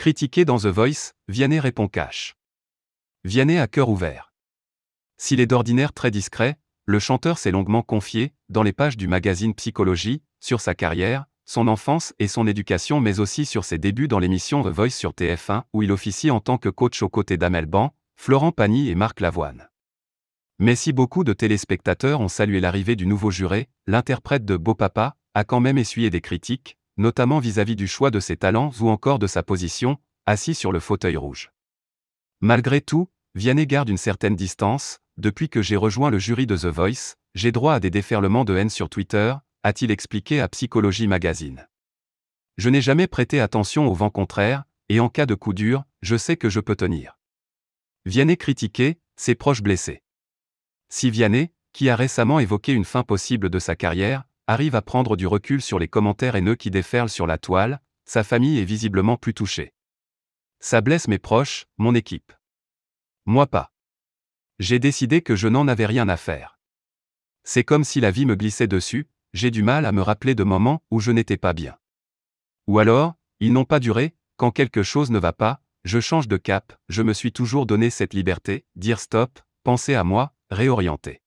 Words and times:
Critiqué 0.00 0.46
dans 0.46 0.56
The 0.56 0.64
Voice, 0.64 1.12
Vianney 1.28 1.60
répond 1.60 1.86
cash. 1.86 2.34
Vianney 3.24 3.58
a 3.58 3.66
cœur 3.66 3.90
ouvert. 3.90 4.32
S'il 5.18 5.40
est 5.40 5.46
d'ordinaire 5.46 5.92
très 5.92 6.10
discret, 6.10 6.58
le 6.86 6.98
chanteur 6.98 7.36
s'est 7.36 7.50
longuement 7.50 7.82
confié, 7.82 8.32
dans 8.48 8.62
les 8.62 8.72
pages 8.72 8.96
du 8.96 9.08
magazine 9.08 9.52
Psychologie, 9.52 10.22
sur 10.40 10.62
sa 10.62 10.74
carrière, 10.74 11.26
son 11.44 11.68
enfance 11.68 12.14
et 12.18 12.28
son 12.28 12.46
éducation 12.46 12.98
mais 12.98 13.20
aussi 13.20 13.44
sur 13.44 13.62
ses 13.62 13.76
débuts 13.76 14.08
dans 14.08 14.18
l'émission 14.18 14.62
The 14.62 14.68
Voice 14.68 14.88
sur 14.88 15.10
TF1 15.10 15.64
où 15.74 15.82
il 15.82 15.92
officie 15.92 16.30
en 16.30 16.40
tant 16.40 16.56
que 16.56 16.70
coach 16.70 17.02
aux 17.02 17.10
côtés 17.10 17.36
d'Amel 17.36 17.66
Ban, 17.66 17.94
Florent 18.16 18.52
Pagny 18.52 18.88
et 18.88 18.94
Marc 18.94 19.20
Lavoine. 19.20 19.68
Mais 20.58 20.76
si 20.76 20.94
beaucoup 20.94 21.24
de 21.24 21.34
téléspectateurs 21.34 22.22
ont 22.22 22.28
salué 22.28 22.60
l'arrivée 22.60 22.96
du 22.96 23.04
nouveau 23.04 23.30
juré, 23.30 23.68
l'interprète 23.86 24.46
de 24.46 24.56
Beau 24.56 24.74
Papa 24.74 25.18
a 25.34 25.44
quand 25.44 25.60
même 25.60 25.76
essuyé 25.76 26.08
des 26.08 26.22
critiques, 26.22 26.78
notamment 27.00 27.38
vis-à-vis 27.38 27.76
du 27.76 27.88
choix 27.88 28.10
de 28.10 28.20
ses 28.20 28.36
talents 28.36 28.70
ou 28.80 28.90
encore 28.90 29.18
de 29.18 29.26
sa 29.26 29.42
position, 29.42 29.98
assis 30.26 30.54
sur 30.54 30.70
le 30.70 30.80
fauteuil 30.80 31.16
rouge. 31.16 31.50
Malgré 32.40 32.80
tout, 32.80 33.08
Vianney 33.34 33.66
garde 33.66 33.88
une 33.88 33.96
certaine 33.96 34.36
distance, 34.36 35.00
depuis 35.16 35.48
que 35.48 35.62
j'ai 35.62 35.76
rejoint 35.76 36.10
le 36.10 36.18
jury 36.18 36.46
de 36.46 36.56
The 36.56 36.66
Voice, 36.66 37.16
j'ai 37.34 37.52
droit 37.52 37.74
à 37.74 37.80
des 37.80 37.90
déferlements 37.90 38.44
de 38.44 38.54
haine 38.54 38.70
sur 38.70 38.88
Twitter, 38.88 39.34
a-t-il 39.62 39.90
expliqué 39.90 40.40
à 40.40 40.48
Psychologie 40.48 41.06
Magazine. 41.06 41.66
Je 42.58 42.68
n'ai 42.68 42.82
jamais 42.82 43.06
prêté 43.06 43.40
attention 43.40 43.86
au 43.86 43.94
vent 43.94 44.10
contraire, 44.10 44.64
et 44.88 45.00
en 45.00 45.08
cas 45.08 45.26
de 45.26 45.34
coup 45.34 45.54
dur, 45.54 45.84
je 46.02 46.16
sais 46.16 46.36
que 46.36 46.50
je 46.50 46.60
peux 46.60 46.76
tenir. 46.76 47.18
Vianney 48.04 48.36
critiqué, 48.36 48.98
ses 49.16 49.34
proches 49.34 49.62
blessés. 49.62 50.02
Si 50.90 51.10
Vianney, 51.10 51.50
qui 51.72 51.88
a 51.88 51.96
récemment 51.96 52.40
évoqué 52.40 52.72
une 52.72 52.84
fin 52.84 53.04
possible 53.04 53.48
de 53.48 53.58
sa 53.58 53.76
carrière, 53.76 54.24
arrive 54.50 54.74
à 54.74 54.82
prendre 54.82 55.16
du 55.16 55.28
recul 55.28 55.62
sur 55.62 55.78
les 55.78 55.86
commentaires 55.86 56.34
haineux 56.34 56.56
qui 56.56 56.72
déferlent 56.72 57.08
sur 57.08 57.28
la 57.28 57.38
toile, 57.38 57.80
sa 58.04 58.24
famille 58.24 58.58
est 58.58 58.64
visiblement 58.64 59.16
plus 59.16 59.32
touchée. 59.32 59.72
Ça 60.58 60.80
blesse 60.80 61.06
mes 61.06 61.20
proches, 61.20 61.66
mon 61.78 61.94
équipe. 61.94 62.32
Moi 63.26 63.46
pas. 63.46 63.72
J'ai 64.58 64.80
décidé 64.80 65.22
que 65.22 65.36
je 65.36 65.46
n'en 65.46 65.68
avais 65.68 65.86
rien 65.86 66.08
à 66.08 66.16
faire. 66.16 66.58
C'est 67.44 67.62
comme 67.62 67.84
si 67.84 68.00
la 68.00 68.10
vie 68.10 68.26
me 68.26 68.34
glissait 68.34 68.66
dessus, 68.66 69.08
j'ai 69.34 69.52
du 69.52 69.62
mal 69.62 69.86
à 69.86 69.92
me 69.92 70.02
rappeler 70.02 70.34
de 70.34 70.42
moments 70.42 70.82
où 70.90 70.98
je 70.98 71.12
n'étais 71.12 71.36
pas 71.36 71.52
bien. 71.52 71.78
Ou 72.66 72.80
alors, 72.80 73.14
ils 73.38 73.52
n'ont 73.52 73.64
pas 73.64 73.78
duré, 73.78 74.16
quand 74.36 74.50
quelque 74.50 74.82
chose 74.82 75.12
ne 75.12 75.20
va 75.20 75.32
pas, 75.32 75.62
je 75.84 76.00
change 76.00 76.26
de 76.26 76.36
cap, 76.36 76.76
je 76.88 77.02
me 77.02 77.12
suis 77.12 77.32
toujours 77.32 77.66
donné 77.66 77.88
cette 77.88 78.14
liberté, 78.14 78.66
dire 78.74 78.98
stop, 78.98 79.38
penser 79.62 79.94
à 79.94 80.02
moi, 80.02 80.34
réorienter. 80.50 81.22